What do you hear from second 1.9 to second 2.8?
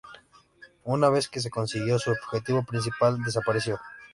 su objetivo